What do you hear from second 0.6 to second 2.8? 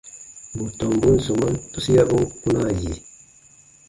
tɔmbun sɔmaan tusiabun kpunaa